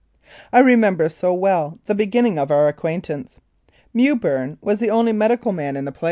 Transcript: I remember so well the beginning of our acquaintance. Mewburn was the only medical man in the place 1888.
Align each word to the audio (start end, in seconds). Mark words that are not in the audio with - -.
I 0.51 0.61
remember 0.61 1.09
so 1.09 1.31
well 1.31 1.77
the 1.85 1.93
beginning 1.93 2.39
of 2.39 2.49
our 2.49 2.67
acquaintance. 2.67 3.39
Mewburn 3.93 4.57
was 4.59 4.79
the 4.79 4.89
only 4.89 5.13
medical 5.13 5.51
man 5.51 5.77
in 5.77 5.85
the 5.85 5.91
place 5.91 5.97
1888. 5.97 5.99